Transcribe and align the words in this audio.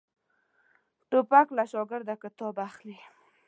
توپک 1.09 1.47
له 1.57 1.63
شاګرده 1.71 2.15
کتاب 2.23 2.55
اخلي. 2.67 2.97